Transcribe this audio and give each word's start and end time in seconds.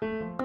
Thank 0.00 0.12
you. 0.12 0.39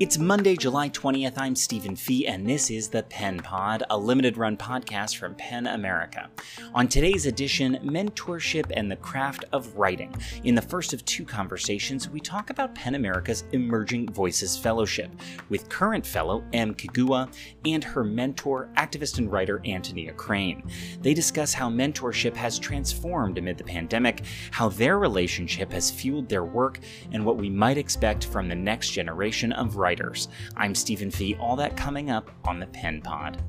It's 0.00 0.16
Monday, 0.16 0.56
July 0.56 0.88
20th. 0.88 1.34
I'm 1.36 1.54
Stephen 1.54 1.94
Fee, 1.94 2.26
and 2.26 2.48
this 2.48 2.70
is 2.70 2.88
the 2.88 3.02
Pen 3.02 3.38
Pod, 3.38 3.82
a 3.90 3.98
limited 3.98 4.38
run 4.38 4.56
podcast 4.56 5.18
from 5.18 5.34
PEN 5.34 5.66
America. 5.66 6.30
On 6.74 6.88
today's 6.88 7.26
edition, 7.26 7.78
mentorship 7.84 8.72
and 8.74 8.90
the 8.90 8.96
craft 8.96 9.44
of 9.52 9.76
writing. 9.76 10.14
In 10.42 10.54
the 10.54 10.62
first 10.62 10.94
of 10.94 11.04
two 11.04 11.26
conversations, 11.26 12.08
we 12.08 12.18
talk 12.18 12.48
about 12.48 12.74
PEN 12.74 12.94
America's 12.94 13.44
Emerging 13.52 14.10
Voices 14.10 14.56
Fellowship 14.56 15.10
with 15.50 15.68
current 15.68 16.06
fellow 16.06 16.42
M. 16.54 16.74
Kiguwa 16.74 17.30
and 17.66 17.84
her 17.84 18.02
mentor, 18.02 18.70
activist 18.78 19.18
and 19.18 19.30
writer 19.30 19.60
Antonia 19.66 20.14
Crane. 20.14 20.62
They 21.02 21.12
discuss 21.12 21.52
how 21.52 21.68
mentorship 21.68 22.34
has 22.36 22.58
transformed 22.58 23.36
amid 23.36 23.58
the 23.58 23.64
pandemic, 23.64 24.22
how 24.50 24.70
their 24.70 24.98
relationship 24.98 25.70
has 25.72 25.90
fueled 25.90 26.30
their 26.30 26.44
work, 26.44 26.78
and 27.12 27.22
what 27.22 27.36
we 27.36 27.50
might 27.50 27.76
expect 27.76 28.24
from 28.24 28.48
the 28.48 28.54
next 28.54 28.92
generation 28.92 29.52
of 29.52 29.76
writers 29.76 29.89
writers. 29.90 30.28
I'm 30.56 30.72
Stephen 30.72 31.10
Fee, 31.10 31.34
all 31.40 31.56
that 31.56 31.76
coming 31.76 32.10
up 32.10 32.30
on 32.44 32.60
the 32.60 32.66
Pen 32.68 33.02
Pod. 33.02 33.42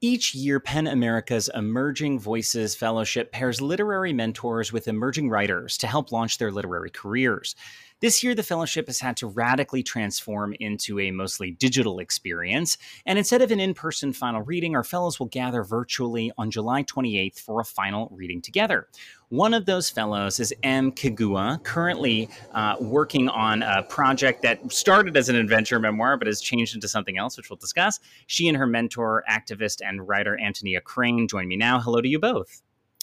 Each 0.00 0.36
year, 0.36 0.60
PEN 0.60 0.86
America's 0.86 1.50
Emerging 1.52 2.20
Voices 2.20 2.76
Fellowship 2.76 3.32
pairs 3.32 3.60
literary 3.60 4.12
mentors 4.12 4.72
with 4.72 4.86
emerging 4.86 5.30
writers 5.30 5.76
to 5.78 5.88
help 5.88 6.12
launch 6.12 6.38
their 6.38 6.52
literary 6.52 6.90
careers. 6.90 7.56
This 8.00 8.22
year, 8.22 8.34
the 8.34 8.42
fellowship 8.42 8.88
has 8.88 9.00
had 9.00 9.16
to 9.18 9.26
radically 9.26 9.82
transform 9.82 10.54
into 10.60 11.00
a 11.00 11.10
mostly 11.10 11.52
digital 11.52 11.98
experience, 11.98 12.76
and 13.06 13.18
instead 13.18 13.40
of 13.40 13.50
an 13.50 13.58
in 13.58 13.72
person 13.72 14.12
final 14.12 14.42
reading, 14.42 14.76
our 14.76 14.84
fellows 14.84 15.18
will 15.18 15.28
gather 15.28 15.64
virtually 15.64 16.30
on 16.36 16.50
July 16.50 16.82
28th 16.82 17.40
for 17.40 17.60
a 17.60 17.64
final 17.64 18.10
reading 18.12 18.42
together. 18.42 18.88
One 19.30 19.54
of 19.54 19.64
those 19.64 19.88
fellows 19.88 20.38
is 20.40 20.52
M. 20.62 20.92
Kiguwa, 20.92 21.64
currently 21.64 22.28
uh, 22.52 22.76
working 22.80 23.30
on 23.30 23.62
a 23.62 23.82
project 23.84 24.42
that 24.42 24.70
started 24.70 25.16
as 25.16 25.30
an 25.30 25.36
adventure 25.36 25.80
memoir 25.80 26.18
but 26.18 26.26
has 26.26 26.42
changed 26.42 26.74
into 26.74 26.88
something 26.88 27.16
else, 27.16 27.38
which 27.38 27.48
we'll 27.48 27.56
discuss. 27.56 27.98
She 28.26 28.46
and 28.46 28.58
her 28.58 28.66
mentor, 28.66 29.24
activist, 29.26 29.80
and 29.82 30.06
writer 30.06 30.38
Antonia 30.38 30.82
Crane 30.82 31.26
join 31.28 31.48
me 31.48 31.56
now. 31.56 31.80
Hello 31.80 32.02
to 32.02 32.08
you 32.08 32.18
both. 32.18 32.60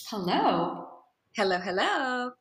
Hello. 0.07 0.87
Hello, 1.35 1.57
hello. 1.57 2.33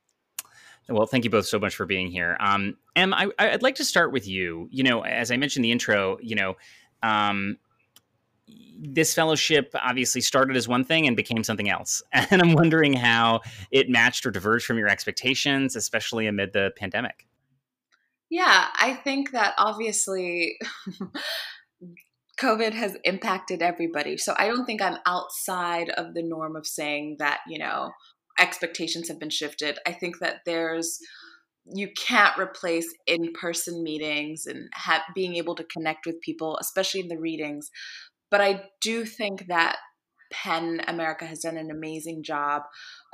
Well, 0.88 1.06
thank 1.06 1.24
you 1.24 1.30
both 1.30 1.46
so 1.46 1.58
much 1.58 1.74
for 1.74 1.86
being 1.86 2.08
here. 2.10 2.36
Um, 2.40 2.76
Em, 2.96 3.14
I, 3.14 3.26
would 3.26 3.62
like 3.62 3.76
to 3.76 3.84
start 3.84 4.12
with 4.12 4.26
you. 4.26 4.68
You 4.70 4.82
know, 4.82 5.02
as 5.02 5.30
I 5.30 5.36
mentioned 5.36 5.64
in 5.64 5.68
the 5.68 5.72
intro, 5.72 6.18
you 6.20 6.34
know, 6.34 6.56
um, 7.02 7.56
this 8.78 9.14
fellowship 9.14 9.72
obviously 9.74 10.20
started 10.20 10.56
as 10.56 10.66
one 10.66 10.84
thing 10.84 11.06
and 11.06 11.16
became 11.16 11.44
something 11.44 11.70
else. 11.70 12.02
And 12.12 12.42
I'm 12.42 12.54
wondering 12.54 12.94
how 12.94 13.40
it 13.70 13.88
matched 13.88 14.26
or 14.26 14.30
diverged 14.30 14.66
from 14.66 14.78
your 14.78 14.88
expectations, 14.88 15.76
especially 15.76 16.26
amid 16.26 16.52
the 16.52 16.72
pandemic. 16.76 17.26
Yeah, 18.28 18.66
I 18.80 18.94
think 18.94 19.32
that 19.32 19.54
obviously 19.58 20.58
COVID 22.40 22.72
has 22.72 22.96
impacted 23.04 23.62
everybody. 23.62 24.16
So 24.16 24.34
I 24.36 24.48
don't 24.48 24.64
think 24.64 24.82
I'm 24.82 24.96
outside 25.06 25.90
of 25.90 26.14
the 26.14 26.22
norm 26.22 26.56
of 26.56 26.66
saying 26.66 27.16
that, 27.18 27.40
you 27.46 27.58
know, 27.58 27.92
expectations 28.38 29.08
have 29.08 29.18
been 29.18 29.30
shifted. 29.30 29.78
I 29.86 29.92
think 29.92 30.18
that 30.20 30.40
there's 30.46 30.98
you 31.64 31.88
can't 31.96 32.36
replace 32.38 32.92
in-person 33.06 33.84
meetings 33.84 34.46
and 34.46 34.68
ha- 34.74 35.04
being 35.14 35.36
able 35.36 35.54
to 35.54 35.64
connect 35.64 36.06
with 36.06 36.20
people, 36.20 36.58
especially 36.60 37.00
in 37.00 37.08
the 37.08 37.18
readings. 37.18 37.70
But 38.30 38.40
I 38.40 38.64
do 38.80 39.04
think 39.04 39.46
that 39.46 39.76
PEN 40.32 40.80
America 40.88 41.26
has 41.26 41.40
done 41.40 41.56
an 41.56 41.70
amazing 41.70 42.22
job 42.24 42.62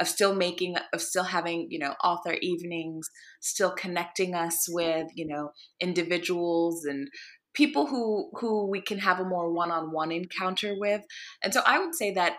of 0.01 0.09
still 0.09 0.35
making, 0.35 0.77
of 0.95 1.03
still 1.03 1.25
having, 1.25 1.67
you 1.69 1.79
know, 1.79 1.95
author 2.03 2.37
evenings, 2.41 3.11
still 3.41 3.73
connecting 3.73 4.35
us 4.35 4.67
with, 4.69 5.09
you 5.15 5.27
know, 5.27 5.51
individuals 5.81 6.85
and 6.85 7.09
people 7.55 7.87
who 7.87 8.31
who 8.35 8.71
we 8.71 8.81
can 8.81 9.01
have 9.01 9.19
a 9.19 9.25
more 9.25 9.53
one-on-one 9.53 10.13
encounter 10.13 10.75
with. 10.79 11.03
And 11.43 11.53
so 11.53 11.61
I 11.67 11.79
would 11.79 11.95
say 11.95 12.13
that 12.13 12.37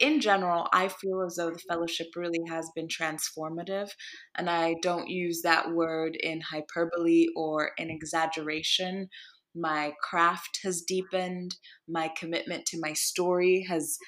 in 0.00 0.20
general, 0.20 0.68
I 0.72 0.88
feel 0.88 1.22
as 1.26 1.36
though 1.36 1.50
the 1.50 1.58
fellowship 1.58 2.08
really 2.16 2.40
has 2.48 2.70
been 2.74 2.88
transformative. 2.88 3.90
And 4.36 4.48
I 4.48 4.76
don't 4.82 5.08
use 5.08 5.42
that 5.42 5.72
word 5.72 6.16
in 6.16 6.40
hyperbole 6.40 7.26
or 7.36 7.70
in 7.78 7.90
exaggeration. 7.90 9.08
My 9.54 9.92
craft 10.02 10.60
has 10.62 10.82
deepened, 10.82 11.56
my 11.88 12.10
commitment 12.16 12.66
to 12.66 12.80
my 12.80 12.92
story 12.92 13.66
has 13.68 13.98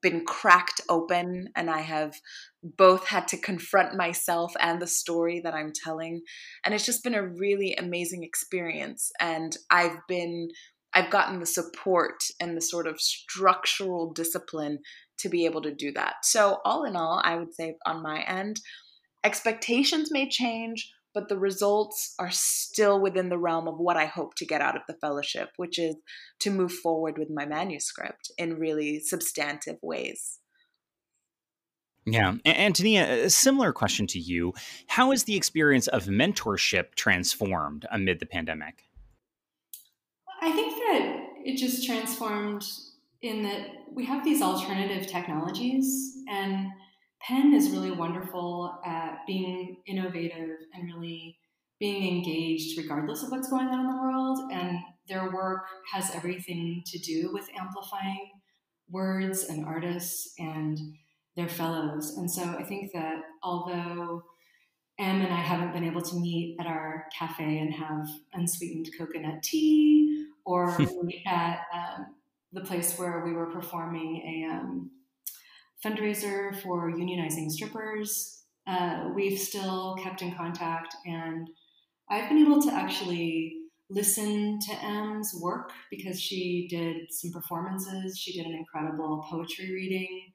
been 0.00 0.24
cracked 0.24 0.82
open, 0.90 1.48
and 1.56 1.70
I 1.70 1.80
have 1.80 2.14
both 2.62 3.06
had 3.06 3.26
to 3.28 3.38
confront 3.38 3.96
myself 3.96 4.52
and 4.60 4.80
the 4.80 4.86
story 4.86 5.40
that 5.42 5.54
I'm 5.54 5.72
telling. 5.72 6.20
And 6.62 6.74
it's 6.74 6.84
just 6.84 7.02
been 7.02 7.14
a 7.14 7.26
really 7.26 7.74
amazing 7.74 8.22
experience. 8.22 9.10
And 9.18 9.56
I've 9.70 9.96
been 10.06 10.48
I've 10.94 11.10
gotten 11.10 11.40
the 11.40 11.46
support 11.46 12.22
and 12.40 12.56
the 12.56 12.60
sort 12.60 12.86
of 12.86 13.00
structural 13.00 14.12
discipline 14.12 14.78
to 15.18 15.28
be 15.28 15.44
able 15.44 15.62
to 15.62 15.74
do 15.74 15.92
that. 15.92 16.16
So, 16.24 16.58
all 16.64 16.84
in 16.84 16.96
all, 16.96 17.20
I 17.24 17.36
would 17.36 17.54
say 17.54 17.76
on 17.86 18.02
my 18.02 18.22
end, 18.22 18.60
expectations 19.24 20.10
may 20.10 20.28
change, 20.28 20.92
but 21.14 21.28
the 21.28 21.38
results 21.38 22.14
are 22.18 22.30
still 22.30 23.00
within 23.00 23.28
the 23.28 23.38
realm 23.38 23.68
of 23.68 23.78
what 23.78 23.96
I 23.96 24.06
hope 24.06 24.34
to 24.36 24.46
get 24.46 24.60
out 24.60 24.76
of 24.76 24.82
the 24.88 24.96
fellowship, 25.00 25.50
which 25.56 25.78
is 25.78 25.96
to 26.40 26.50
move 26.50 26.72
forward 26.72 27.18
with 27.18 27.30
my 27.30 27.46
manuscript 27.46 28.30
in 28.36 28.58
really 28.58 29.00
substantive 29.00 29.78
ways. 29.82 30.40
Yeah. 32.06 32.34
Antonia, 32.44 33.24
a 33.24 33.30
similar 33.30 33.72
question 33.72 34.06
to 34.08 34.18
you. 34.18 34.52
How 34.88 35.10
has 35.10 35.24
the 35.24 35.36
experience 35.36 35.88
of 35.88 36.04
mentorship 36.04 36.94
transformed 36.96 37.86
amid 37.90 38.20
the 38.20 38.26
pandemic? 38.26 38.82
I 40.42 40.52
think 40.52 40.74
that 40.74 41.22
it 41.44 41.56
just 41.56 41.86
transformed 41.86 42.64
in 43.24 43.42
that 43.42 43.68
we 43.90 44.04
have 44.04 44.22
these 44.22 44.42
alternative 44.42 45.06
technologies 45.06 46.12
and 46.28 46.68
PEN 47.22 47.54
is 47.54 47.70
really 47.70 47.90
wonderful 47.90 48.78
at 48.84 49.20
being 49.26 49.78
innovative 49.86 50.58
and 50.74 50.84
really 50.94 51.38
being 51.80 52.16
engaged 52.16 52.76
regardless 52.76 53.22
of 53.22 53.30
what's 53.30 53.48
going 53.48 53.66
on 53.68 53.80
in 53.80 53.86
the 53.86 54.02
world 54.02 54.52
and 54.52 54.78
their 55.08 55.32
work 55.32 55.64
has 55.90 56.14
everything 56.14 56.82
to 56.86 56.98
do 56.98 57.30
with 57.32 57.48
amplifying 57.58 58.30
words 58.90 59.44
and 59.44 59.64
artists 59.64 60.34
and 60.38 60.78
their 61.34 61.48
fellows. 61.48 62.16
And 62.18 62.30
so 62.30 62.42
i 62.42 62.62
think 62.62 62.92
that 62.92 63.22
although 63.42 64.22
em 64.98 65.22
and 65.22 65.32
i 65.32 65.40
haven't 65.40 65.72
been 65.72 65.84
able 65.84 66.02
to 66.02 66.16
meet 66.16 66.56
at 66.60 66.66
our 66.66 67.06
cafe 67.18 67.58
and 67.58 67.72
have 67.72 68.06
unsweetened 68.34 68.90
coconut 68.98 69.42
tea 69.42 70.26
or 70.44 70.76
at 71.26 71.60
um, 71.72 72.06
the 72.54 72.62
place 72.62 72.96
where 72.98 73.22
we 73.24 73.32
were 73.32 73.50
performing 73.50 74.22
a 74.24 74.54
um, 74.54 74.90
fundraiser 75.84 76.56
for 76.62 76.90
unionizing 76.92 77.50
strippers. 77.50 78.44
Uh, 78.66 79.10
we've 79.14 79.38
still 79.38 79.96
kept 80.02 80.22
in 80.22 80.34
contact, 80.34 80.94
and 81.04 81.48
I've 82.08 82.28
been 82.28 82.38
able 82.38 82.62
to 82.62 82.72
actually 82.72 83.56
listen 83.90 84.58
to 84.60 84.84
Em's 84.84 85.34
work 85.40 85.72
because 85.90 86.18
she 86.18 86.66
did 86.70 87.12
some 87.12 87.32
performances. 87.32 88.18
She 88.18 88.32
did 88.32 88.46
an 88.46 88.54
incredible 88.54 89.26
poetry 89.28 89.70
reading, 89.72 90.32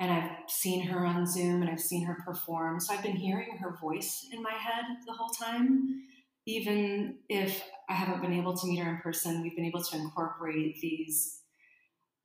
and 0.00 0.10
I've 0.10 0.30
seen 0.48 0.86
her 0.86 1.04
on 1.04 1.26
Zoom 1.26 1.60
and 1.62 1.70
I've 1.70 1.80
seen 1.80 2.06
her 2.06 2.16
perform. 2.24 2.80
So 2.80 2.94
I've 2.94 3.02
been 3.02 3.16
hearing 3.16 3.58
her 3.58 3.76
voice 3.80 4.26
in 4.32 4.42
my 4.42 4.52
head 4.52 4.84
the 5.06 5.12
whole 5.12 5.28
time. 5.28 6.02
Even 6.46 7.18
if 7.28 7.64
I 7.88 7.94
haven't 7.94 8.20
been 8.20 8.32
able 8.32 8.56
to 8.56 8.66
meet 8.66 8.78
her 8.78 8.90
in 8.90 8.98
person, 8.98 9.42
we've 9.42 9.54
been 9.54 9.64
able 9.64 9.82
to 9.82 9.96
incorporate 9.96 10.80
these 10.80 11.40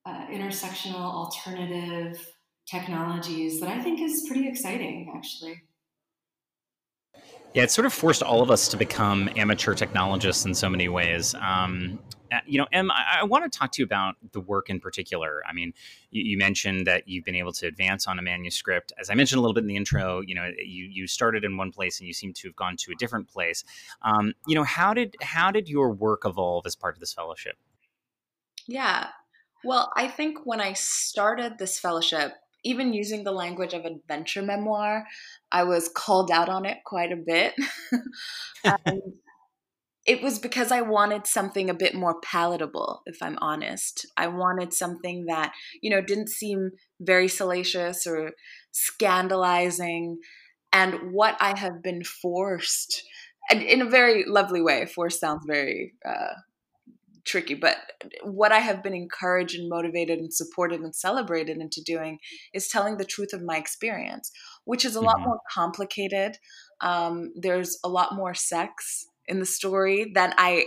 uh, 0.06 0.28
intersectional 0.28 0.96
alternative 0.96 2.26
technologies 2.68 3.60
that 3.60 3.70
I 3.70 3.82
think 3.82 4.02
is 4.02 4.26
pretty 4.28 4.48
exciting, 4.48 5.14
actually. 5.16 5.62
Yeah, 7.54 7.64
it 7.64 7.72
sort 7.72 7.86
of 7.86 7.94
forced 7.94 8.24
all 8.24 8.42
of 8.42 8.52
us 8.52 8.68
to 8.70 8.78
become 8.78 9.30
amateur 9.36 9.74
technologists 9.74 10.46
in 10.46 10.54
so 10.54 10.70
many 10.70 10.90
ways. 10.90 11.34
Um, 11.36 12.00
you 12.46 12.58
know, 12.58 12.68
Em, 12.72 12.92
I, 12.92 13.20
I, 13.22 13.24
want 13.24 13.52
to 13.52 13.58
talk 13.58 13.72
to 13.74 13.82
you 13.82 13.86
about 13.86 14.16
the 14.32 14.40
work 14.40 14.70
in 14.70 14.80
particular. 14.80 15.42
I 15.48 15.54
mean, 15.54 15.74
you, 16.12 16.24
you, 16.24 16.38
mentioned 16.38 16.88
that 16.88 17.08
you've 17.08 17.26
been 17.26 17.36
able 17.36 17.54
to 17.54 17.68
advance 17.68 18.08
on 18.08 18.20
a 18.20 18.22
manuscript. 18.22 18.94
As 19.00 19.10
I 19.10 19.14
mentioned 19.14 19.40
a 19.40 19.42
little 19.42 19.54
bit 19.54 19.64
in 19.64 19.68
the 19.68 19.76
intro, 19.76 20.22
you 20.22 20.36
know, 20.36 20.50
you 20.58 20.86
you 20.86 21.08
started 21.08 21.44
in 21.44 21.58
one 21.58 21.72
place 21.72 22.00
and 22.00 22.08
you 22.08 22.14
seem 22.14 22.34
to 22.34 22.48
have 22.48 22.56
gone 22.56 22.76
to 22.78 22.92
a 22.92 22.96
different 22.96 23.28
place. 23.28 23.64
Um, 24.02 24.34
you 24.46 24.56
know, 24.56 24.64
how 24.64 24.94
did 24.94 25.16
how 25.22 25.52
did 25.52 25.70
your 25.70 25.92
work 25.92 26.24
evolve 26.26 26.66
as 26.66 26.76
part 26.76 26.96
of 26.96 27.00
this 27.00 27.14
fellowship? 27.14 27.58
Yeah, 28.68 29.08
well, 29.64 29.92
I 29.96 30.08
think 30.08 30.40
when 30.46 30.62
I 30.62 30.74
started 30.74 31.58
this 31.58 31.80
fellowship, 31.80 32.34
even 32.64 32.94
using 32.94 33.24
the 33.24 33.32
language 33.32 33.74
of 33.74 33.86
adventure 33.86 34.42
memoir, 34.42 35.06
I 35.52 35.64
was 35.64 35.90
called 35.90 36.32
out 36.32 36.50
on 36.50 36.66
it 36.66 36.80
quite 36.86 37.12
a 37.12 37.16
bit. 37.16 37.54
and 38.86 39.02
it 40.08 40.24
was 40.24 40.40
because 40.40 40.72
I 40.72 40.82
wanted 40.82 41.28
something 41.28 41.70
a 41.70 41.74
bit 41.74 41.94
more 41.94 42.20
palatable, 42.22 43.02
if 43.06 43.18
I'm 43.22 43.38
honest. 43.42 44.08
I 44.16 44.28
wanted 44.28 44.74
something 44.74 45.26
that, 45.28 45.52
you 45.82 45.90
know, 45.90 46.02
didn't 46.02 46.30
seem 46.30 46.72
very 47.02 47.28
salacious 47.28 48.08
or 48.08 48.32
scandalizing. 48.72 50.20
And 50.72 51.12
what 51.12 51.36
I 51.42 51.58
have 51.60 51.84
been 51.84 52.06
forced, 52.06 53.04
and 53.52 53.62
in 53.62 53.82
a 53.82 53.90
very 53.90 54.24
lovely 54.26 54.62
way, 54.62 54.86
forced 54.86 55.20
sounds 55.20 55.44
very 55.46 55.94
uh, 56.08 56.36
tricky, 57.26 57.56
but 57.56 57.76
what 58.24 58.54
I 58.54 58.60
have 58.60 58.82
been 58.82 58.94
encouraged 58.94 59.60
and 59.60 59.68
motivated 59.68 60.20
and 60.20 60.34
supported 60.34 60.80
and 60.80 60.96
celebrated 60.96 61.58
into 61.58 61.82
doing 61.86 62.20
is 62.54 62.70
telling 62.70 62.96
the 62.96 63.04
truth 63.04 63.34
of 63.34 63.44
my 63.44 63.58
experience, 63.58 64.32
which 64.64 64.86
is 64.86 64.96
a 64.96 65.02
lot 65.02 65.18
mm-hmm. 65.18 65.26
more 65.26 65.40
complicated. 65.54 66.38
Um, 66.80 67.34
there's 67.36 67.78
a 67.84 67.90
lot 67.90 68.16
more 68.16 68.34
sex 68.34 69.06
in 69.28 69.40
the 69.40 69.46
story 69.46 70.12
than 70.14 70.34
I 70.38 70.66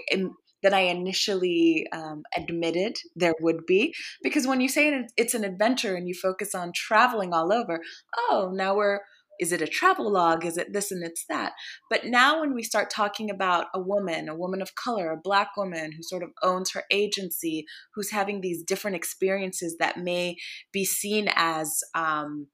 than 0.63 0.75
I 0.75 0.81
initially 0.81 1.87
um, 1.93 2.23
admitted 2.37 2.97
there 3.17 3.35
would 3.41 3.65
be. 3.67 3.95
Because 4.23 4.47
when 4.47 4.61
you 4.61 4.69
say 4.69 5.07
it's 5.17 5.35
an 5.35 5.45
adventure 5.45 5.95
and 5.95 6.07
you 6.07 6.15
focus 6.15 6.55
on 6.55 6.73
traveling 6.75 7.33
all 7.33 7.53
over, 7.53 7.81
oh, 8.29 8.53
now 8.55 8.77
we're 8.77 9.01
is 9.41 9.53
it 9.53 9.63
a 9.63 9.67
travel 9.67 10.13
log? 10.13 10.45
Is 10.45 10.59
it 10.59 10.75
this 10.75 10.93
and 10.93 11.03
it's 11.03 11.25
that? 11.31 11.53
But 11.89 12.05
now, 12.05 12.41
when 12.41 12.55
we 12.55 12.63
start 12.63 12.91
talking 12.91 13.31
about 13.31 13.69
a 13.75 13.81
woman, 13.81 14.29
a 14.29 14.37
woman 14.37 14.61
of 14.61 14.75
color, 14.75 15.11
a 15.11 15.17
black 15.17 15.57
woman 15.57 15.93
who 15.93 16.03
sort 16.03 16.23
of 16.23 16.29
owns 16.43 16.73
her 16.73 16.85
agency, 16.91 17.65
who's 17.95 18.11
having 18.11 18.43
these 18.43 18.63
different 18.63 18.97
experiences 18.97 19.77
that 19.81 19.97
may 19.97 20.37
be 20.73 20.85
seen 20.85 21.31
as, 21.35 21.81
um, 21.95 22.49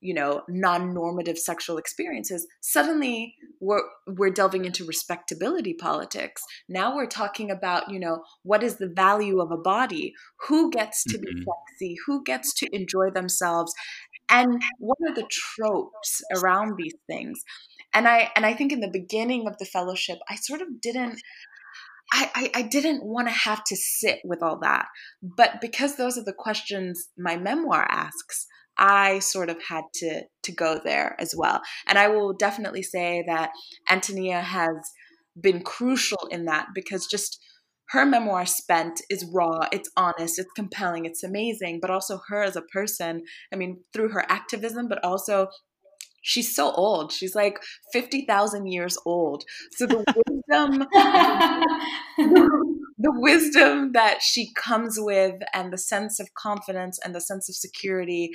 you 0.00 0.12
know 0.12 0.42
non-normative 0.48 1.38
sexual 1.38 1.78
experiences 1.78 2.46
suddenly 2.60 3.34
we're 3.60 3.82
we're 4.06 4.30
delving 4.30 4.64
into 4.64 4.84
respectability 4.84 5.74
politics. 5.74 6.42
Now 6.68 6.94
we're 6.94 7.06
talking 7.06 7.50
about 7.50 7.90
you 7.90 7.98
know 7.98 8.22
what 8.42 8.62
is 8.62 8.76
the 8.76 8.88
value 8.88 9.40
of 9.40 9.50
a 9.50 9.56
body? 9.56 10.14
Who 10.48 10.70
gets 10.70 11.04
to 11.04 11.18
mm-hmm. 11.18 11.24
be 11.24 11.44
sexy? 11.44 11.96
Who 12.06 12.22
gets 12.24 12.54
to 12.54 12.68
enjoy 12.72 13.10
themselves? 13.10 13.72
And 14.28 14.60
what 14.78 14.98
are 15.08 15.14
the 15.14 15.28
tropes 15.30 16.20
around 16.34 16.74
these 16.76 16.94
things? 17.06 17.42
And 17.94 18.06
i 18.06 18.30
and 18.36 18.44
i 18.44 18.52
think 18.52 18.72
in 18.72 18.80
the 18.80 18.90
beginning 18.90 19.46
of 19.46 19.56
the 19.58 19.64
fellowship 19.64 20.18
i 20.28 20.34
sort 20.34 20.60
of 20.60 20.80
didn't 20.82 21.20
I, 22.12 22.30
I, 22.34 22.50
I 22.60 22.62
didn't 22.62 23.04
want 23.04 23.28
to 23.28 23.34
have 23.34 23.64
to 23.64 23.76
sit 23.76 24.20
with 24.24 24.42
all 24.42 24.58
that. 24.60 24.86
But 25.22 25.60
because 25.60 25.96
those 25.96 26.16
are 26.16 26.24
the 26.24 26.32
questions 26.32 27.08
my 27.18 27.36
memoir 27.36 27.86
asks, 27.88 28.46
I 28.78 29.20
sort 29.20 29.50
of 29.50 29.58
had 29.68 29.84
to 29.94 30.22
to 30.44 30.52
go 30.52 30.80
there 30.82 31.16
as 31.18 31.34
well. 31.36 31.60
And 31.86 31.98
I 31.98 32.08
will 32.08 32.32
definitely 32.32 32.82
say 32.82 33.24
that 33.26 33.50
Antonia 33.90 34.40
has 34.40 34.76
been 35.40 35.62
crucial 35.62 36.28
in 36.30 36.44
that 36.46 36.68
because 36.74 37.06
just 37.06 37.40
her 37.90 38.04
memoir 38.04 38.46
spent 38.46 39.00
is 39.10 39.28
raw 39.32 39.66
it's 39.70 39.90
honest 39.96 40.38
it's 40.38 40.50
compelling 40.56 41.04
it's 41.04 41.22
amazing 41.22 41.78
but 41.80 41.90
also 41.90 42.20
her 42.28 42.42
as 42.42 42.56
a 42.56 42.62
person 42.62 43.22
i 43.52 43.56
mean 43.56 43.78
through 43.92 44.08
her 44.08 44.24
activism 44.28 44.88
but 44.88 45.02
also 45.04 45.48
she's 46.22 46.54
so 46.54 46.72
old 46.72 47.12
she's 47.12 47.34
like 47.34 47.58
50,000 47.92 48.66
years 48.66 48.98
old 49.06 49.44
so 49.72 49.86
the 49.86 50.04
wisdom 50.58 50.86
the 52.98 53.12
wisdom 53.14 53.92
that 53.92 54.22
she 54.22 54.52
comes 54.54 54.96
with 54.98 55.34
and 55.52 55.72
the 55.72 55.78
sense 55.78 56.18
of 56.18 56.32
confidence 56.34 56.98
and 57.04 57.14
the 57.14 57.20
sense 57.20 57.48
of 57.48 57.54
security 57.54 58.30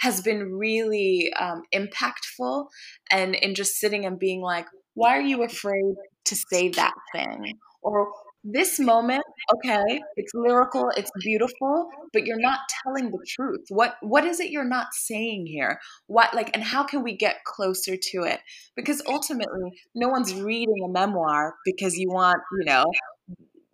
has 0.00 0.20
been 0.20 0.52
really 0.52 1.30
um, 1.38 1.62
impactful 1.74 2.66
and 3.10 3.34
in 3.36 3.54
just 3.54 3.74
sitting 3.76 4.04
and 4.04 4.18
being 4.18 4.40
like 4.40 4.66
why 4.94 5.16
are 5.16 5.22
you 5.22 5.42
afraid 5.44 5.94
to 6.24 6.36
say 6.52 6.68
that 6.70 6.92
thing? 7.14 7.54
Or 7.82 8.08
this 8.42 8.80
moment 8.80 9.22
okay 9.54 10.00
it's 10.16 10.32
lyrical 10.32 10.90
it's 10.96 11.10
beautiful 11.20 11.90
but 12.14 12.24
you're 12.24 12.40
not 12.40 12.60
telling 12.82 13.10
the 13.10 13.24
truth. 13.28 13.60
What 13.68 13.96
what 14.00 14.24
is 14.24 14.40
it 14.40 14.50
you're 14.50 14.64
not 14.64 14.88
saying 14.92 15.46
here? 15.46 15.78
What 16.06 16.34
like 16.34 16.50
and 16.54 16.64
how 16.64 16.82
can 16.84 17.02
we 17.02 17.16
get 17.16 17.44
closer 17.44 17.96
to 17.96 18.22
it? 18.22 18.40
Because 18.76 19.02
ultimately 19.06 19.70
no 19.94 20.08
one's 20.08 20.34
reading 20.34 20.82
a 20.84 20.88
memoir 20.88 21.54
because 21.64 21.96
you 21.96 22.08
want 22.10 22.38
you 22.58 22.64
know 22.64 22.84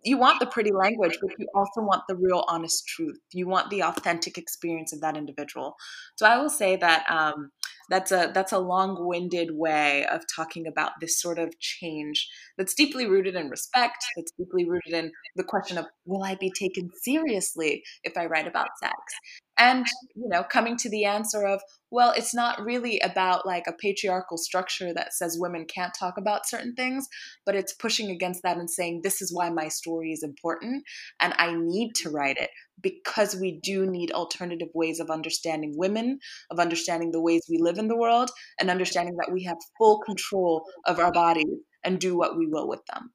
you 0.03 0.17
want 0.17 0.39
the 0.39 0.45
pretty 0.45 0.71
language, 0.71 1.17
but 1.21 1.31
you 1.37 1.47
also 1.55 1.81
want 1.81 2.03
the 2.07 2.15
real 2.15 2.45
honest 2.47 2.87
truth. 2.87 3.19
You 3.33 3.47
want 3.47 3.69
the 3.69 3.83
authentic 3.83 4.37
experience 4.37 4.93
of 4.93 5.01
that 5.01 5.17
individual. 5.17 5.75
So 6.15 6.25
I 6.25 6.37
will 6.37 6.49
say 6.49 6.75
that 6.77 7.09
um, 7.09 7.49
that's 7.89 8.11
a 8.11 8.31
that's 8.33 8.51
a 8.51 8.59
long-winded 8.59 9.49
way 9.51 10.05
of 10.05 10.21
talking 10.33 10.67
about 10.67 10.91
this 11.01 11.19
sort 11.19 11.39
of 11.39 11.57
change 11.59 12.27
that's 12.57 12.73
deeply 12.73 13.07
rooted 13.07 13.35
in 13.35 13.49
respect, 13.49 13.97
that's 14.15 14.31
deeply 14.37 14.69
rooted 14.69 14.93
in 14.93 15.11
the 15.35 15.43
question 15.43 15.77
of 15.77 15.85
will 16.05 16.23
I 16.23 16.35
be 16.35 16.51
taken 16.51 16.89
seriously 17.01 17.83
if 18.03 18.17
I 18.17 18.25
write 18.25 18.47
about 18.47 18.69
sex? 18.79 18.95
And 19.57 19.85
you 20.15 20.29
know, 20.29 20.43
coming 20.43 20.77
to 20.77 20.89
the 20.89 21.05
answer 21.05 21.45
of 21.45 21.61
well, 21.89 22.13
it's 22.15 22.35
not 22.35 22.63
really 22.63 22.99
about 22.99 23.45
like 23.45 23.65
a 23.67 23.73
patriarchal 23.73 24.37
structure 24.37 24.93
that 24.93 25.13
says 25.13 25.37
women 25.39 25.65
can't 25.65 25.93
talk 25.97 26.17
about 26.17 26.47
certain 26.47 26.75
things, 26.75 27.07
but 27.45 27.55
it's 27.55 27.73
pushing 27.73 28.11
against 28.11 28.43
that 28.43 28.57
and 28.57 28.69
saying, 28.69 29.01
this 29.03 29.21
is 29.21 29.33
why 29.33 29.49
my 29.49 29.69
story 29.69 30.11
is 30.11 30.21
important 30.21 30.83
and 31.21 31.33
I 31.37 31.55
need 31.55 31.95
to 31.95 32.09
write 32.09 32.37
it 32.37 32.49
because 32.81 33.35
we 33.35 33.59
do 33.63 33.85
need 33.85 34.11
alternative 34.11 34.67
ways 34.73 34.99
of 34.99 35.09
understanding 35.09 35.73
women, 35.77 36.19
of 36.51 36.59
understanding 36.59 37.11
the 37.11 37.21
ways 37.21 37.43
we 37.49 37.57
live 37.57 37.77
in 37.77 37.87
the 37.87 37.97
world, 37.97 38.29
and 38.59 38.69
understanding 38.69 39.15
that 39.17 39.31
we 39.31 39.43
have 39.43 39.57
full 39.77 39.99
control 39.99 40.65
of 40.85 40.99
our 40.99 41.11
bodies 41.11 41.45
and 41.83 41.99
do 41.99 42.17
what 42.17 42.37
we 42.37 42.47
will 42.47 42.67
with 42.67 42.85
them. 42.93 43.11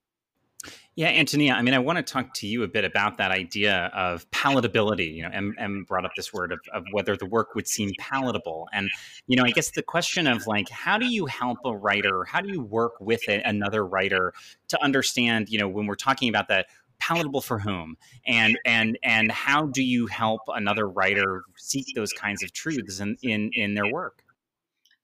Yeah, 0.94 1.08
Antonia, 1.08 1.54
I 1.54 1.62
mean, 1.62 1.72
I 1.72 1.78
want 1.78 1.96
to 1.96 2.02
talk 2.02 2.34
to 2.34 2.46
you 2.46 2.64
a 2.64 2.68
bit 2.68 2.84
about 2.84 3.16
that 3.16 3.30
idea 3.30 3.90
of 3.94 4.30
palatability. 4.30 5.14
You 5.14 5.22
know, 5.22 5.30
M, 5.32 5.54
M 5.58 5.84
brought 5.88 6.04
up 6.04 6.12
this 6.16 6.34
word 6.34 6.52
of, 6.52 6.60
of 6.74 6.84
whether 6.92 7.16
the 7.16 7.24
work 7.24 7.54
would 7.54 7.66
seem 7.66 7.92
palatable. 7.98 8.68
And, 8.74 8.90
you 9.26 9.36
know, 9.36 9.44
I 9.44 9.52
guess 9.52 9.70
the 9.70 9.82
question 9.82 10.26
of 10.26 10.46
like, 10.46 10.68
how 10.68 10.98
do 10.98 11.06
you 11.06 11.24
help 11.24 11.58
a 11.64 11.74
writer? 11.74 12.24
How 12.24 12.42
do 12.42 12.50
you 12.50 12.60
work 12.60 12.92
with 13.00 13.22
a, 13.26 13.40
another 13.42 13.86
writer 13.86 14.34
to 14.68 14.82
understand, 14.82 15.48
you 15.48 15.58
know, 15.58 15.66
when 15.66 15.86
we're 15.86 15.94
talking 15.94 16.28
about 16.28 16.48
that, 16.48 16.66
palatable 16.98 17.40
for 17.40 17.58
whom 17.58 17.96
and 18.28 18.56
and 18.64 18.96
and 19.02 19.32
how 19.32 19.66
do 19.66 19.82
you 19.82 20.06
help 20.06 20.40
another 20.46 20.88
writer 20.88 21.42
seek 21.56 21.84
those 21.96 22.12
kinds 22.12 22.44
of 22.44 22.52
truths 22.52 23.00
in 23.00 23.16
in, 23.24 23.50
in 23.54 23.74
their 23.74 23.90
work 23.92 24.22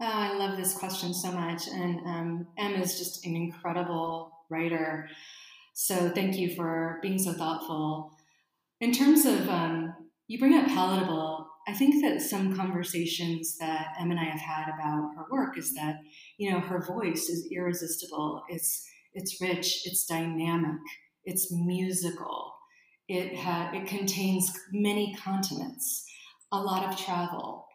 oh, 0.00 0.06
i 0.06 0.32
love 0.34 0.56
this 0.56 0.74
question 0.74 1.12
so 1.12 1.32
much 1.32 1.66
and 1.66 1.98
um, 2.06 2.46
is 2.80 2.96
just 2.96 3.26
an 3.26 3.34
incredible 3.34 4.32
writer 4.48 5.08
so 5.80 6.10
thank 6.10 6.36
you 6.36 6.56
for 6.56 6.98
being 7.02 7.20
so 7.20 7.32
thoughtful. 7.32 8.10
In 8.80 8.90
terms 8.90 9.24
of, 9.24 9.48
um, 9.48 9.94
you 10.26 10.36
bring 10.36 10.58
up 10.58 10.66
palatable, 10.66 11.48
I 11.68 11.72
think 11.72 12.02
that 12.02 12.20
some 12.20 12.56
conversations 12.56 13.56
that 13.58 13.94
Em 14.00 14.10
and 14.10 14.18
I 14.18 14.24
have 14.24 14.40
had 14.40 14.64
about 14.74 15.12
her 15.16 15.26
work 15.30 15.56
is 15.56 15.72
that, 15.74 15.98
you 16.36 16.50
know, 16.50 16.58
her 16.58 16.84
voice 16.84 17.28
is 17.28 17.48
irresistible. 17.52 18.42
It's, 18.48 18.84
it's 19.14 19.40
rich, 19.40 19.82
it's 19.84 20.04
dynamic, 20.04 20.80
it's 21.24 21.52
musical. 21.52 22.54
It, 23.06 23.36
ha- 23.36 23.70
it 23.72 23.86
contains 23.86 24.52
many 24.72 25.14
continents, 25.14 26.04
a 26.50 26.60
lot 26.60 26.92
of 26.92 26.98
travel, 26.98 27.66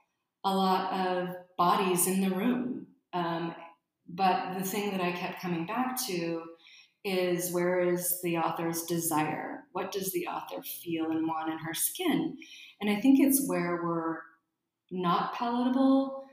a 0.44 0.54
lot 0.54 0.92
of 1.08 1.30
bodies 1.58 2.06
in 2.08 2.20
the 2.20 2.36
room. 2.36 2.88
Um, 3.14 3.56
but 4.10 4.58
the 4.60 4.66
thing 4.66 4.92
that 4.92 5.00
I 5.00 5.14
kept 5.14 5.42
coming 5.42 5.66
back 5.66 5.98
to 6.08 6.44
is 7.04 7.52
where 7.52 7.82
is 7.82 8.22
the 8.22 8.38
author's 8.38 8.84
desire? 8.84 9.64
What 9.74 9.92
does 9.92 10.12
the 10.12 10.28
author 10.28 10.62
feel 10.64 11.12
and 11.12 11.28
want 11.28 11.52
in 11.52 11.58
her 11.58 11.74
skin? 11.74 12.38
And 12.80 12.90
I 12.90 13.02
think 13.02 13.20
it's 13.20 13.48
where 13.48 13.82
we're 13.84 14.20
not 14.92 15.34
palatable, 15.34 16.26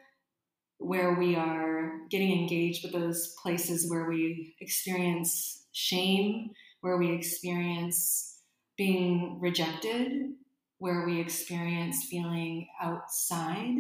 where 0.79 1.15
we 1.15 1.35
are 1.35 2.01
getting 2.11 2.39
engaged 2.39 2.85
with 2.85 2.93
those 2.93 3.35
places 3.43 3.91
where 3.91 4.09
we 4.09 4.55
experience 4.61 5.67
shame, 5.73 6.51
where 6.81 6.99
we 6.99 7.13
experience 7.13 8.41
being 8.77 9.39
rejected, 9.41 10.33
where 10.79 11.05
we 11.05 11.21
experience 11.21 12.07
feeling 12.09 12.67
outside. 12.81 13.77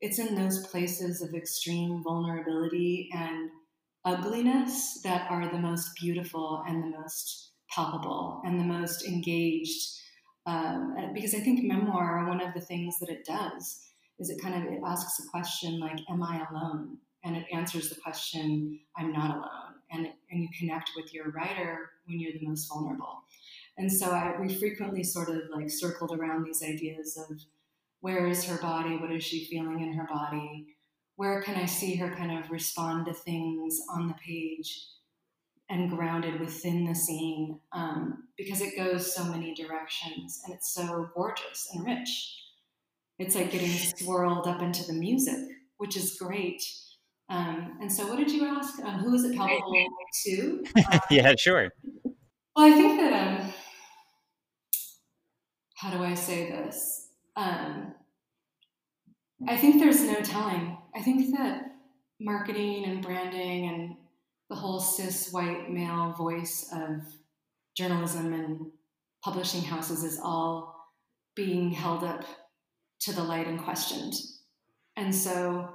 It's 0.00 0.18
in 0.18 0.34
those 0.34 0.66
places 0.66 1.20
of 1.20 1.34
extreme 1.34 2.02
vulnerability 2.02 3.10
and 3.12 3.50
ugliness 4.04 5.00
that 5.02 5.30
are 5.30 5.48
the 5.50 5.58
most 5.58 5.90
beautiful 6.00 6.62
and 6.66 6.82
the 6.82 6.98
most 6.98 7.52
palpable 7.70 8.40
and 8.44 8.58
the 8.58 8.64
most 8.64 9.04
engaged. 9.04 9.98
Um, 10.46 10.94
because 11.14 11.34
I 11.34 11.40
think 11.40 11.62
memoir, 11.62 12.26
one 12.26 12.40
of 12.40 12.54
the 12.54 12.60
things 12.60 12.98
that 13.00 13.10
it 13.10 13.26
does 13.26 13.84
is 14.18 14.30
it 14.30 14.42
kind 14.42 14.54
of 14.54 14.72
it 14.72 14.80
asks 14.84 15.20
a 15.20 15.28
question 15.28 15.78
like, 15.78 15.98
"Am 16.08 16.22
I 16.22 16.44
alone?" 16.50 16.98
and 17.24 17.36
it 17.36 17.46
answers 17.52 17.88
the 17.88 18.00
question, 18.00 18.80
"I'm 18.96 19.12
not 19.12 19.36
alone." 19.36 19.74
And 19.90 20.08
and 20.30 20.42
you 20.42 20.48
connect 20.58 20.90
with 20.96 21.12
your 21.14 21.30
writer 21.30 21.90
when 22.06 22.18
you're 22.18 22.32
the 22.32 22.46
most 22.46 22.68
vulnerable. 22.68 23.22
And 23.76 23.92
so 23.92 24.10
I, 24.10 24.34
we 24.40 24.52
frequently 24.52 25.04
sort 25.04 25.28
of 25.28 25.42
like 25.54 25.70
circled 25.70 26.12
around 26.12 26.44
these 26.44 26.62
ideas 26.62 27.16
of 27.16 27.38
where 28.00 28.26
is 28.26 28.44
her 28.44 28.58
body? 28.58 28.96
What 28.96 29.12
is 29.12 29.24
she 29.24 29.44
feeling 29.44 29.80
in 29.80 29.92
her 29.92 30.06
body? 30.06 30.77
Where 31.18 31.42
can 31.42 31.56
I 31.56 31.66
see 31.66 31.96
her 31.96 32.14
kind 32.14 32.38
of 32.38 32.48
respond 32.48 33.06
to 33.06 33.12
things 33.12 33.80
on 33.92 34.06
the 34.06 34.14
page 34.14 34.86
and 35.68 35.90
grounded 35.90 36.38
within 36.38 36.84
the 36.84 36.94
scene 36.94 37.58
um, 37.72 38.28
because 38.36 38.60
it 38.60 38.76
goes 38.76 39.12
so 39.16 39.24
many 39.24 39.52
directions 39.52 40.40
and 40.44 40.54
it's 40.54 40.72
so 40.72 41.08
gorgeous 41.16 41.68
and 41.74 41.84
rich. 41.84 42.38
It's 43.18 43.34
like 43.34 43.50
getting 43.50 43.68
swirled 43.68 44.46
up 44.46 44.62
into 44.62 44.86
the 44.86 44.92
music, 44.92 45.40
which 45.78 45.96
is 45.96 46.16
great. 46.16 46.62
Um, 47.28 47.78
and 47.80 47.92
so, 47.92 48.06
what 48.06 48.18
did 48.18 48.30
you 48.30 48.46
ask? 48.46 48.78
Um, 48.84 49.00
who 49.00 49.12
is 49.12 49.24
it 49.24 49.36
palpable 49.36 49.88
to? 50.24 50.64
Yeah, 51.10 51.34
sure. 51.36 51.70
Well, 52.54 52.66
I 52.66 52.70
think 52.70 53.00
that, 53.00 53.12
um, 53.12 53.52
how 55.74 55.90
do 55.90 56.04
I 56.04 56.14
say 56.14 56.48
this? 56.48 57.08
Um, 57.34 57.94
I 59.48 59.56
think 59.56 59.80
there's 59.82 60.04
no 60.04 60.20
telling. 60.20 60.77
I 60.94 61.02
think 61.02 61.36
that 61.36 61.72
marketing 62.20 62.84
and 62.84 63.02
branding 63.02 63.68
and 63.68 63.96
the 64.48 64.56
whole 64.56 64.80
cis 64.80 65.30
white 65.32 65.70
male 65.70 66.12
voice 66.12 66.68
of 66.72 67.02
journalism 67.76 68.32
and 68.32 68.70
publishing 69.22 69.62
houses 69.62 70.02
is 70.04 70.18
all 70.22 70.74
being 71.34 71.70
held 71.70 72.02
up 72.02 72.24
to 73.00 73.12
the 73.12 73.22
light 73.22 73.46
and 73.46 73.62
questioned. 73.62 74.14
And 74.96 75.14
so, 75.14 75.68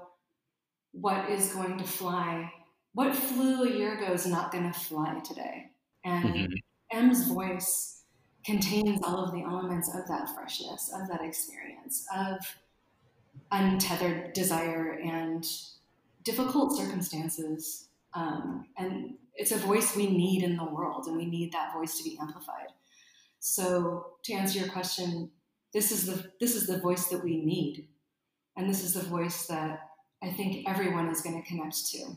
what 0.91 1.29
is 1.29 1.53
going 1.53 1.77
to 1.77 1.83
fly? 1.85 2.51
What 2.93 3.15
flew 3.15 3.63
a 3.63 3.71
year 3.71 3.97
ago 3.97 4.11
is 4.11 4.27
not 4.27 4.51
going 4.51 4.71
to 4.71 4.77
fly 4.77 5.19
today. 5.23 5.71
And 6.03 6.25
mm-hmm. 6.25 6.97
M's 6.97 7.27
voice 7.27 8.03
contains 8.45 8.99
all 9.03 9.23
of 9.23 9.31
the 9.31 9.41
elements 9.41 9.89
of 9.95 10.07
that 10.07 10.35
freshness, 10.35 10.91
of 10.93 11.07
that 11.07 11.21
experience, 11.21 12.05
of 12.13 12.37
untethered 13.51 14.33
desire 14.33 14.99
and 15.03 15.45
difficult 16.23 16.77
circumstances. 16.77 17.89
Um, 18.13 18.67
and 18.77 19.15
it's 19.35 19.51
a 19.51 19.57
voice 19.57 19.95
we 19.95 20.07
need 20.07 20.43
in 20.43 20.57
the 20.57 20.65
world, 20.65 21.07
and 21.07 21.17
we 21.17 21.25
need 21.25 21.51
that 21.53 21.73
voice 21.73 21.97
to 21.97 22.03
be 22.03 22.17
amplified. 22.19 22.67
So, 23.39 24.17
to 24.23 24.33
answer 24.33 24.59
your 24.59 24.69
question, 24.69 25.31
this 25.73 25.91
is 25.91 26.05
the 26.05 26.31
this 26.39 26.55
is 26.55 26.67
the 26.67 26.79
voice 26.79 27.07
that 27.07 27.23
we 27.23 27.43
need, 27.43 27.87
and 28.55 28.69
this 28.69 28.83
is 28.83 28.93
the 28.93 29.01
voice 29.01 29.47
that 29.47 29.89
I 30.21 30.31
think 30.31 30.67
everyone 30.69 31.09
is 31.09 31.21
going 31.21 31.41
to 31.41 31.47
connect 31.47 31.87
to. 31.91 32.15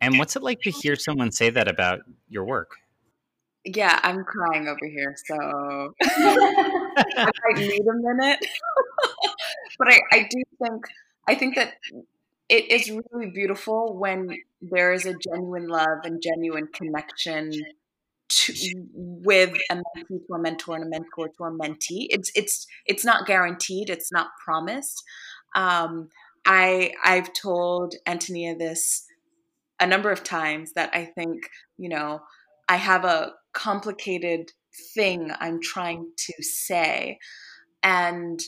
And 0.00 0.18
what's 0.18 0.36
it 0.36 0.42
like 0.42 0.60
to 0.62 0.70
hear 0.70 0.94
someone 0.94 1.32
say 1.32 1.50
that 1.50 1.68
about 1.68 2.00
your 2.28 2.44
work? 2.44 2.72
Yeah, 3.64 3.98
I'm 4.02 4.22
crying 4.24 4.68
over 4.68 4.86
here, 4.86 5.16
so 5.26 5.94
I 6.04 7.30
might 7.44 7.58
need 7.58 7.80
a 7.80 8.14
minute. 8.14 8.46
but 9.78 9.88
I, 9.88 10.00
I 10.12 10.28
do 10.30 10.42
think 10.62 10.86
I 11.28 11.34
think 11.34 11.56
that 11.56 11.74
it 12.48 12.70
is 12.70 12.90
really 12.90 13.30
beautiful 13.30 13.96
when 13.98 14.38
there 14.60 14.92
is 14.92 15.04
a 15.06 15.14
genuine 15.14 15.68
love 15.68 15.98
and 16.04 16.22
genuine 16.22 16.68
connection 16.72 17.50
to, 18.28 18.54
with 18.94 19.56
a 19.70 19.74
mentee 19.74 20.26
to 20.26 20.34
a 20.34 20.38
mentor 20.38 20.76
and 20.76 20.84
a 20.84 20.88
mentor 20.88 21.28
to 21.28 21.44
a 21.44 21.50
mentee. 21.50 22.06
It's 22.10 22.30
it's 22.34 22.66
it's 22.86 23.04
not 23.04 23.26
guaranteed. 23.26 23.90
It's 23.90 24.12
not 24.12 24.28
promised. 24.44 25.02
Um, 25.54 26.08
I 26.44 26.92
I've 27.04 27.32
told 27.32 27.94
Antonia 28.06 28.56
this 28.56 29.06
a 29.80 29.86
number 29.86 30.10
of 30.10 30.24
times 30.24 30.72
that 30.72 30.90
I 30.94 31.04
think 31.04 31.48
you 31.78 31.88
know 31.88 32.20
I 32.68 32.76
have 32.76 33.04
a 33.04 33.32
complicated 33.52 34.52
thing 34.94 35.32
I'm 35.40 35.60
trying 35.60 36.10
to 36.16 36.42
say, 36.42 37.18
and 37.82 38.40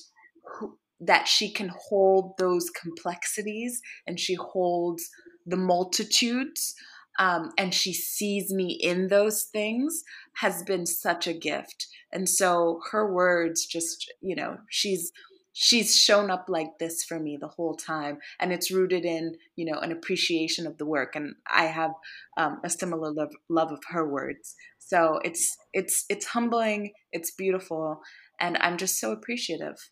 that 1.01 1.29
she 1.29 1.53
can 1.53 1.71
hold 1.89 2.35
those 2.39 2.71
complexities 2.71 3.81
and 4.07 4.19
she 4.19 4.35
holds 4.35 5.09
the 5.47 5.57
multitudes 5.57 6.75
um, 7.19 7.51
and 7.59 7.75
she 7.75 7.93
sees 7.93 8.53
me 8.53 8.79
in 8.81 9.09
those 9.09 9.45
things 9.45 10.05
has 10.35 10.63
been 10.63 10.87
such 10.87 11.27
a 11.27 11.33
gift. 11.33 11.89
And 12.13 12.29
so 12.29 12.81
her 12.93 13.13
words 13.13 13.67
just 13.67 14.13
you 14.21 14.37
know 14.37 14.59
she's 14.71 15.13
she's 15.53 15.97
shown 15.97 16.31
up 16.31 16.45
like 16.49 16.79
this 16.79 17.03
for 17.03 17.19
me 17.19 17.37
the 17.37 17.49
whole 17.49 17.75
time. 17.75 18.19
And 18.39 18.53
it's 18.53 18.71
rooted 18.71 19.05
in 19.05 19.35
you 19.57 19.71
know 19.71 19.81
an 19.81 19.91
appreciation 19.91 20.67
of 20.67 20.79
the 20.79 20.87
work. 20.87 21.17
And 21.17 21.35
i 21.51 21.65
have 21.65 21.93
um, 22.37 22.61
a 22.65 22.71
similar 22.71 23.13
love, 23.13 23.35
love 23.49 23.73
of 23.73 23.81
her 23.89 24.09
words. 24.09 24.55
So 24.79 25.19
it's 25.25 25.57
it's 25.73 26.05
it's 26.09 26.27
humbling. 26.27 26.93
It's 27.13 27.33
beautiful. 27.33 28.01
And 28.41 28.57
i'm 28.59 28.77
just 28.77 29.01
so 29.01 29.11
appreciative 29.11 29.91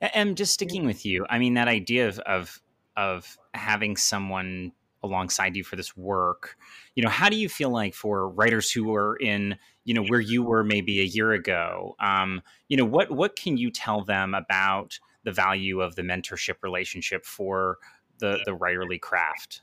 and 0.00 0.36
just 0.36 0.54
sticking 0.54 0.86
with 0.86 1.04
you, 1.04 1.26
I 1.28 1.38
mean 1.38 1.54
that 1.54 1.68
idea 1.68 2.08
of 2.08 2.18
of 2.20 2.60
of 2.96 3.38
having 3.54 3.96
someone 3.96 4.72
alongside 5.02 5.56
you 5.56 5.62
for 5.62 5.76
this 5.76 5.96
work, 5.96 6.56
you 6.94 7.02
know, 7.02 7.08
how 7.08 7.28
do 7.28 7.36
you 7.36 7.48
feel 7.48 7.70
like 7.70 7.94
for 7.94 8.28
writers 8.28 8.70
who 8.70 8.94
are 8.94 9.16
in, 9.16 9.56
you 9.84 9.94
know, 9.94 10.04
where 10.04 10.20
you 10.20 10.42
were 10.42 10.64
maybe 10.64 11.00
a 11.00 11.04
year 11.04 11.32
ago, 11.32 11.94
um, 12.00 12.42
you 12.68 12.76
know, 12.76 12.84
what 12.84 13.10
what 13.10 13.36
can 13.36 13.56
you 13.56 13.70
tell 13.70 14.04
them 14.04 14.34
about 14.34 14.98
the 15.24 15.32
value 15.32 15.80
of 15.80 15.94
the 15.94 16.02
mentorship 16.02 16.56
relationship 16.62 17.24
for 17.24 17.78
the 18.18 18.40
the 18.44 18.56
writerly 18.56 19.00
craft? 19.00 19.62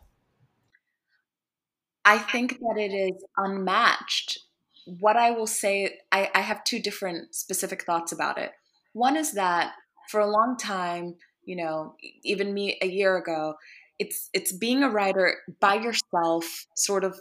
I 2.05 2.19
think 2.19 2.59
that 2.59 2.77
it 2.77 2.93
is 2.93 3.23
unmatched. 3.35 4.39
What 4.85 5.17
I 5.17 5.31
will 5.31 5.47
say, 5.47 5.99
I, 6.11 6.29
I 6.35 6.41
have 6.41 6.63
two 6.63 6.79
different 6.79 7.33
specific 7.33 7.83
thoughts 7.83 8.11
about 8.11 8.37
it. 8.37 8.51
One 8.93 9.17
is 9.17 9.33
that 9.33 9.73
for 10.09 10.19
a 10.19 10.29
long 10.29 10.57
time, 10.57 11.15
you 11.43 11.55
know, 11.55 11.95
even 12.23 12.53
me 12.53 12.77
a 12.81 12.87
year 12.87 13.17
ago, 13.17 13.55
it's 13.99 14.29
it's 14.33 14.51
being 14.51 14.83
a 14.83 14.89
writer 14.89 15.37
by 15.59 15.75
yourself, 15.75 16.65
sort 16.75 17.03
of 17.03 17.19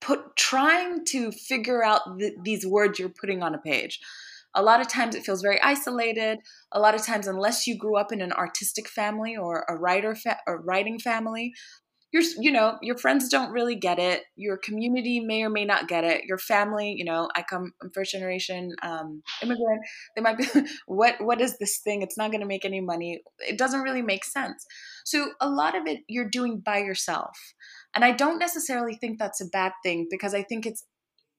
put 0.00 0.36
trying 0.36 1.04
to 1.06 1.30
figure 1.32 1.84
out 1.84 2.00
the, 2.18 2.34
these 2.42 2.66
words 2.66 2.98
you're 2.98 3.08
putting 3.08 3.42
on 3.42 3.54
a 3.54 3.58
page. 3.58 4.00
A 4.54 4.62
lot 4.62 4.80
of 4.80 4.88
times 4.88 5.14
it 5.14 5.24
feels 5.24 5.42
very 5.42 5.60
isolated. 5.60 6.38
A 6.72 6.80
lot 6.80 6.94
of 6.94 7.04
times, 7.04 7.26
unless 7.26 7.66
you 7.66 7.76
grew 7.76 7.96
up 7.96 8.12
in 8.12 8.20
an 8.20 8.32
artistic 8.32 8.88
family 8.88 9.36
or 9.36 9.64
a 9.68 9.76
writer 9.76 10.14
fa- 10.14 10.38
or 10.46 10.62
writing 10.62 10.98
family, 10.98 11.52
your 12.12 12.22
you 12.38 12.50
know 12.50 12.78
your 12.82 12.96
friends 12.96 13.28
don't 13.28 13.52
really 13.52 13.74
get 13.74 13.98
it 13.98 14.22
your 14.36 14.56
community 14.56 15.20
may 15.20 15.42
or 15.42 15.50
may 15.50 15.64
not 15.64 15.88
get 15.88 16.04
it 16.04 16.24
your 16.24 16.38
family 16.38 16.94
you 16.96 17.04
know 17.04 17.28
i 17.34 17.42
come 17.42 17.72
I'm 17.82 17.90
first 17.90 18.12
generation 18.12 18.74
um, 18.82 19.22
immigrant 19.42 19.82
they 20.16 20.22
might 20.22 20.38
be 20.38 20.46
what 20.86 21.14
what 21.20 21.40
is 21.40 21.58
this 21.58 21.78
thing? 21.78 22.02
It's 22.02 22.16
not 22.16 22.30
going 22.30 22.40
to 22.40 22.46
make 22.46 22.64
any 22.64 22.80
money. 22.80 23.22
It 23.40 23.58
doesn't 23.58 23.82
really 23.82 24.02
make 24.02 24.24
sense. 24.24 24.66
So 25.04 25.32
a 25.40 25.48
lot 25.48 25.76
of 25.76 25.86
it 25.86 26.00
you're 26.08 26.28
doing 26.28 26.60
by 26.60 26.78
yourself. 26.78 27.36
And 27.94 28.04
i 28.04 28.12
don't 28.12 28.38
necessarily 28.38 28.94
think 28.94 29.18
that's 29.18 29.40
a 29.40 29.46
bad 29.46 29.72
thing 29.82 30.06
because 30.10 30.34
i 30.34 30.42
think 30.42 30.66
it's 30.66 30.84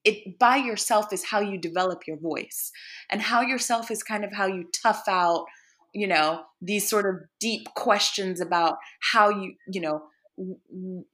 it 0.02 0.38
by 0.38 0.56
yourself 0.56 1.12
is 1.12 1.24
how 1.24 1.40
you 1.40 1.58
develop 1.58 2.06
your 2.06 2.16
voice. 2.16 2.72
And 3.10 3.20
how 3.20 3.42
yourself 3.42 3.90
is 3.90 4.02
kind 4.02 4.24
of 4.24 4.32
how 4.32 4.46
you 4.46 4.64
tough 4.82 5.04
out 5.08 5.44
you 5.92 6.06
know 6.06 6.42
these 6.62 6.88
sort 6.88 7.06
of 7.06 7.16
deep 7.40 7.66
questions 7.74 8.40
about 8.40 8.76
how 9.12 9.28
you 9.28 9.54
you 9.68 9.80
know 9.80 10.02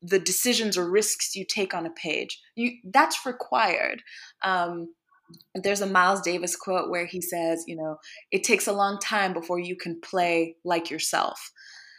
the 0.02 0.18
decisions 0.18 0.76
or 0.76 0.90
risks 0.90 1.34
you 1.34 1.44
take 1.44 1.74
on 1.74 1.86
a 1.86 1.90
page. 1.90 2.40
You 2.54 2.72
that's 2.84 3.26
required. 3.26 4.02
Um, 4.42 4.94
there's 5.54 5.80
a 5.80 5.86
Miles 5.86 6.20
Davis 6.20 6.54
quote 6.54 6.88
where 6.88 7.06
he 7.06 7.20
says, 7.20 7.64
you 7.66 7.76
know, 7.76 7.96
it 8.30 8.44
takes 8.44 8.66
a 8.66 8.72
long 8.72 8.98
time 9.00 9.32
before 9.32 9.58
you 9.58 9.76
can 9.76 10.00
play 10.00 10.56
like 10.64 10.90
yourself. 10.90 11.50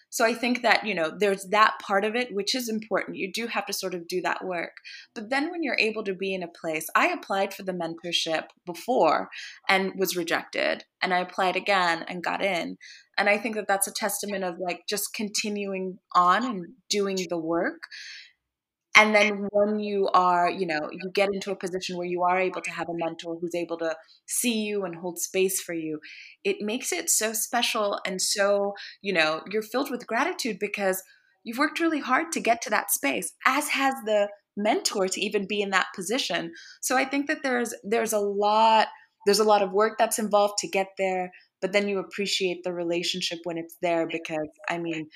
So 0.09 0.25
I 0.25 0.33
think 0.33 0.61
that, 0.61 0.85
you 0.85 0.95
know, 0.95 1.11
there's 1.15 1.45
that 1.49 1.73
part 1.85 2.05
of 2.05 2.15
it, 2.15 2.33
which 2.33 2.55
is 2.55 2.69
important. 2.69 3.17
You 3.17 3.31
do 3.31 3.47
have 3.47 3.65
to 3.65 3.73
sort 3.73 3.93
of 3.93 4.07
do 4.07 4.21
that 4.21 4.45
work. 4.45 4.71
But 5.13 5.29
then 5.29 5.51
when 5.51 5.63
you're 5.63 5.77
able 5.77 6.03
to 6.05 6.13
be 6.13 6.33
in 6.33 6.43
a 6.43 6.47
place, 6.47 6.87
I 6.95 7.07
applied 7.07 7.53
for 7.53 7.63
the 7.63 7.73
mentorship 7.73 8.45
before 8.65 9.29
and 9.67 9.91
was 9.97 10.15
rejected. 10.15 10.85
And 11.01 11.13
I 11.13 11.19
applied 11.19 11.57
again 11.57 12.05
and 12.07 12.23
got 12.23 12.41
in. 12.41 12.77
And 13.17 13.29
I 13.29 13.37
think 13.37 13.55
that 13.55 13.67
that's 13.67 13.87
a 13.87 13.93
testament 13.93 14.43
of 14.43 14.59
like 14.59 14.81
just 14.87 15.13
continuing 15.13 15.99
on 16.13 16.45
and 16.45 16.65
doing 16.89 17.17
the 17.29 17.37
work. 17.37 17.81
And 18.97 19.13
then 19.13 19.47
when 19.51 19.79
you 19.79 20.09
are 20.13 20.49
you 20.49 20.65
know 20.65 20.89
you 20.91 21.11
get 21.13 21.29
into 21.31 21.51
a 21.51 21.55
position 21.55 21.97
where 21.97 22.07
you 22.07 22.23
are 22.23 22.39
able 22.39 22.61
to 22.61 22.71
have 22.71 22.89
a 22.89 22.95
mentor 22.95 23.37
who's 23.39 23.53
able 23.53 23.77
to 23.77 23.95
see 24.25 24.63
you 24.63 24.85
and 24.85 24.95
hold 24.95 25.19
space 25.19 25.61
for 25.61 25.73
you 25.73 25.99
it 26.43 26.57
makes 26.61 26.91
it 26.91 27.09
so 27.09 27.31
special 27.31 27.99
and 28.07 28.19
so 28.19 28.73
you 29.03 29.13
know 29.13 29.41
you're 29.51 29.61
filled 29.61 29.91
with 29.91 30.07
gratitude 30.07 30.57
because 30.59 31.03
you've 31.43 31.59
worked 31.59 31.79
really 31.79 31.99
hard 31.99 32.31
to 32.31 32.39
get 32.39 32.59
to 32.63 32.71
that 32.71 32.89
space 32.91 33.33
as 33.45 33.69
has 33.69 33.93
the 34.05 34.29
mentor 34.57 35.07
to 35.07 35.21
even 35.21 35.45
be 35.47 35.61
in 35.61 35.69
that 35.69 35.87
position. 35.95 36.51
So 36.81 36.97
i 36.97 37.05
think 37.05 37.27
that 37.27 37.43
there's 37.43 37.75
there's 37.83 38.13
a 38.13 38.19
lot 38.19 38.87
there's 39.27 39.39
a 39.39 39.43
lot 39.43 39.61
of 39.61 39.71
work 39.71 39.97
that's 39.99 40.17
involved 40.19 40.55
to 40.59 40.67
get 40.67 40.87
there 40.97 41.31
but 41.61 41.73
then 41.73 41.87
you 41.87 41.99
appreciate 41.99 42.63
the 42.63 42.73
relationship 42.73 43.39
when 43.43 43.57
it's 43.57 43.77
there 43.81 44.07
because 44.07 44.49
i 44.69 44.77
mean 44.77 45.07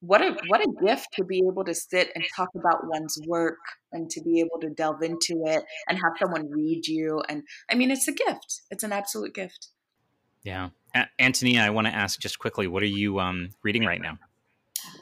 what 0.00 0.22
a 0.22 0.36
what 0.46 0.60
a 0.60 0.72
gift 0.86 1.08
to 1.12 1.24
be 1.24 1.42
able 1.50 1.64
to 1.64 1.74
sit 1.74 2.10
and 2.14 2.24
talk 2.36 2.48
about 2.56 2.86
one's 2.86 3.18
work 3.26 3.58
and 3.92 4.08
to 4.10 4.22
be 4.22 4.38
able 4.38 4.60
to 4.60 4.70
delve 4.70 5.02
into 5.02 5.42
it 5.46 5.64
and 5.88 5.98
have 5.98 6.12
someone 6.18 6.48
read 6.50 6.86
you 6.86 7.20
and 7.28 7.42
i 7.70 7.74
mean 7.74 7.90
it's 7.90 8.08
a 8.08 8.12
gift 8.12 8.62
it's 8.70 8.84
an 8.84 8.92
absolute 8.92 9.34
gift 9.34 9.68
yeah 10.44 10.68
a- 10.94 11.08
antonia 11.18 11.60
i 11.62 11.70
want 11.70 11.86
to 11.86 11.94
ask 11.94 12.20
just 12.20 12.38
quickly 12.38 12.66
what 12.66 12.82
are 12.82 12.86
you 12.86 13.18
um, 13.18 13.50
reading 13.62 13.84
right 13.84 14.00
now 14.00 14.16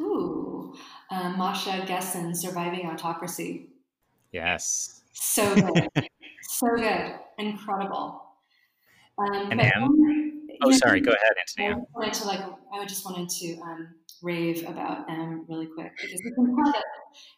ooh 0.00 0.74
um, 1.10 1.36
masha 1.36 1.84
gessen 1.86 2.34
surviving 2.34 2.86
autocracy 2.86 3.68
Yes. 4.36 5.00
So 5.14 5.54
good. 5.54 5.88
so 6.42 6.66
good. 6.76 7.14
Incredible. 7.38 8.22
Um, 9.18 9.48
and 9.50 9.60
M? 9.62 10.15
Oh, 10.62 10.70
sorry. 10.72 11.00
Go 11.00 11.12
ahead, 11.12 11.32
Antonia. 11.40 11.82
I 11.82 11.98
wanted 11.98 12.14
to 12.14 12.26
like. 12.26 12.40
I 12.72 12.84
just 12.86 13.04
wanted 13.04 13.28
to 13.28 13.60
um, 13.60 13.88
rave 14.22 14.68
about 14.68 15.08
M 15.10 15.44
really 15.48 15.66
quick 15.66 15.92
because 15.96 16.20
you 16.22 16.32
can 16.32 16.54
tell 16.54 16.72
that 16.72 16.84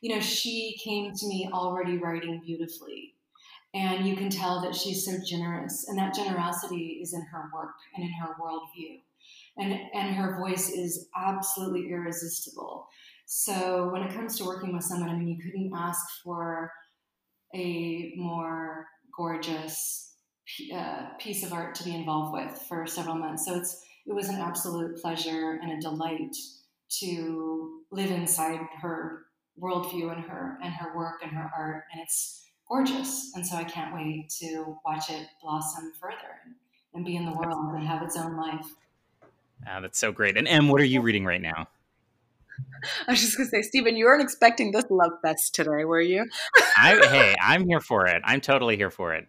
you 0.00 0.14
know 0.14 0.20
she 0.20 0.76
came 0.82 1.12
to 1.14 1.26
me 1.26 1.48
already 1.52 1.98
writing 1.98 2.40
beautifully, 2.44 3.14
and 3.74 4.06
you 4.06 4.16
can 4.16 4.30
tell 4.30 4.60
that 4.62 4.74
she's 4.74 5.04
so 5.04 5.12
generous, 5.26 5.86
and 5.88 5.98
that 5.98 6.14
generosity 6.14 7.00
is 7.02 7.14
in 7.14 7.22
her 7.32 7.50
work 7.54 7.74
and 7.94 8.04
in 8.04 8.12
her 8.12 8.36
worldview, 8.40 9.00
and 9.56 9.78
and 9.94 10.14
her 10.14 10.38
voice 10.38 10.70
is 10.70 11.08
absolutely 11.16 11.90
irresistible. 11.90 12.88
So 13.26 13.90
when 13.92 14.02
it 14.02 14.14
comes 14.14 14.38
to 14.38 14.44
working 14.44 14.72
with 14.72 14.84
someone, 14.84 15.10
I 15.10 15.16
mean, 15.16 15.28
you 15.28 15.38
couldn't 15.42 15.72
ask 15.76 16.00
for 16.24 16.72
a 17.54 18.12
more 18.16 18.86
gorgeous 19.16 20.14
uh, 20.74 21.10
piece 21.18 21.44
of 21.44 21.52
art 21.52 21.74
to 21.76 21.84
be 21.84 21.94
involved 21.94 22.32
with 22.32 22.62
for 22.62 22.86
several 22.86 23.16
months. 23.16 23.46
So 23.46 23.54
it's 23.56 23.84
it 24.06 24.14
was 24.14 24.28
an 24.28 24.36
absolute 24.36 25.00
pleasure 25.00 25.58
and 25.62 25.72
a 25.72 25.80
delight 25.80 26.34
to 27.00 27.82
live 27.90 28.10
inside 28.10 28.60
her 28.80 29.26
worldview 29.60 30.12
and 30.12 30.24
her 30.24 30.58
and 30.62 30.72
her 30.72 30.96
work 30.96 31.22
and 31.22 31.32
her 31.32 31.50
art, 31.56 31.84
and 31.92 32.02
it's 32.02 32.46
gorgeous. 32.66 33.32
And 33.34 33.46
so 33.46 33.56
I 33.56 33.64
can't 33.64 33.94
wait 33.94 34.30
to 34.40 34.78
watch 34.84 35.10
it 35.10 35.26
blossom 35.42 35.92
further 36.00 36.40
and, 36.44 36.54
and 36.94 37.04
be 37.04 37.16
in 37.16 37.26
the 37.26 37.32
world 37.32 37.74
and 37.74 37.86
have 37.86 38.02
its 38.02 38.16
own 38.16 38.36
life. 38.36 38.66
Ah, 39.66 39.80
that's 39.80 39.98
so 39.98 40.12
great. 40.12 40.36
And 40.36 40.48
Em, 40.48 40.68
what 40.68 40.80
are 40.80 40.86
you 40.86 41.00
reading 41.00 41.24
right 41.24 41.40
now? 41.40 41.68
I 43.08 43.12
was 43.12 43.20
just 43.20 43.36
gonna 43.36 43.48
say, 43.48 43.62
Stephen, 43.62 43.96
you 43.96 44.04
weren't 44.04 44.22
expecting 44.22 44.72
this 44.72 44.84
love 44.90 45.12
fest 45.22 45.54
today, 45.54 45.84
were 45.84 46.00
you? 46.00 46.26
I, 46.76 46.96
hey, 47.08 47.34
I'm 47.42 47.66
here 47.68 47.80
for 47.80 48.06
it. 48.06 48.22
I'm 48.24 48.40
totally 48.40 48.76
here 48.76 48.90
for 48.90 49.14
it. 49.14 49.26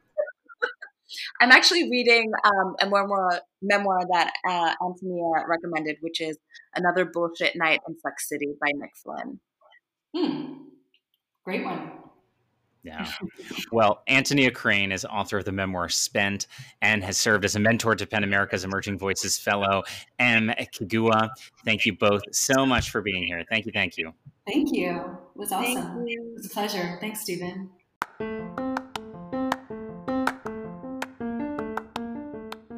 I'm 1.41 1.51
actually 1.51 1.89
reading 1.89 2.31
um, 2.43 2.75
a 2.81 2.85
memoir, 2.85 3.41
memoir 3.61 3.99
that 4.11 4.33
uh, 4.47 4.73
Antonia 4.83 5.45
recommended, 5.47 5.97
which 6.01 6.21
is 6.21 6.37
Another 6.75 7.05
Bullshit 7.05 7.55
Night 7.55 7.79
in 7.87 7.95
Flex 8.01 8.29
City 8.29 8.53
by 8.61 8.71
Nick 8.73 8.91
Flynn. 9.03 9.39
Hmm. 10.15 10.53
Great 11.43 11.63
one. 11.63 11.91
Yeah. 12.83 13.07
Well, 13.71 14.01
Antonia 14.07 14.49
Crane 14.49 14.91
is 14.91 15.05
author 15.05 15.37
of 15.37 15.45
the 15.45 15.51
memoir 15.51 15.89
Spent 15.89 16.47
and 16.81 17.03
has 17.03 17.17
served 17.17 17.45
as 17.45 17.55
a 17.55 17.59
mentor 17.59 17.95
to 17.95 18.05
PEN 18.07 18.23
America's 18.23 18.63
Emerging 18.63 18.97
Voices 18.97 19.37
Fellow, 19.37 19.83
M. 20.17 20.51
Kiguwa. 20.73 21.29
Thank 21.65 21.85
you 21.85 21.95
both 21.95 22.23
so 22.31 22.65
much 22.65 22.89
for 22.89 23.01
being 23.01 23.23
here. 23.23 23.43
Thank 23.49 23.65
you. 23.67 23.71
Thank 23.71 23.97
you. 23.97 24.13
Thank 24.47 24.73
you. 24.73 24.89
It 24.89 25.37
was 25.37 25.51
awesome. 25.51 26.05
It 26.07 26.19
was 26.33 26.47
a 26.47 26.49
pleasure. 26.49 26.97
Thanks, 26.99 27.21
Stephen. 27.21 27.69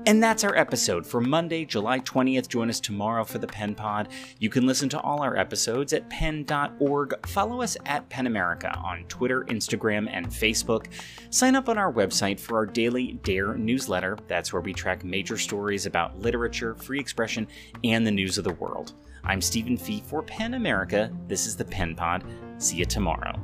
And 0.08 0.22
that's 0.22 0.44
our 0.44 0.56
episode 0.56 1.06
for 1.06 1.22
Monday, 1.22 1.64
July 1.64 2.00
20th. 2.00 2.48
Join 2.48 2.70
us 2.70 2.80
tomorrow 2.80 3.24
for 3.24 3.38
the 3.38 3.46
PEN 3.46 3.76
Pod. 3.76 4.10
You 4.40 4.50
can 4.50 4.66
listen 4.66 4.90
to 4.90 5.00
all 5.00 5.22
our 5.22 5.38
episodes 5.38 5.94
at 5.94 6.10
pen.org. 6.10 7.28
Follow 7.28 7.62
us 7.62 7.78
at 7.86 8.10
PEN 8.10 8.26
America 8.26 8.76
on 8.84 9.04
Twitter, 9.10 9.44
Instagram, 9.46 10.10
and 10.12 10.28
Facebook. 10.28 10.88
Sign 11.30 11.56
up 11.56 11.70
on 11.70 11.78
our 11.78 11.94
website 11.94 12.40
for 12.40 12.58
our 12.58 12.66
daily 12.66 13.20
Dare 13.24 13.54
newsletter. 13.54 14.18
That's 14.28 14.52
where 14.52 14.62
we 14.62 14.74
track 14.74 15.04
major 15.04 15.38
stories 15.38 15.86
about 15.86 16.20
literature, 16.20 16.74
free 16.74 17.00
expression, 17.00 17.48
and 17.84 18.06
the 18.06 18.12
news 18.12 18.40
of 18.40 18.44
the 18.44 18.54
world. 18.54 18.94
I'm 19.24 19.40
Stephen 19.40 19.78
Fee 19.78 20.02
for 20.04 20.24
PEN 20.24 20.56
America. 20.56 21.12
This 21.28 21.46
is 21.46 21.56
the 21.56 21.66
PEN 21.66 21.96
Pod. 21.96 22.24
See 22.58 22.78
you 22.78 22.86
tomorrow. 22.86 23.40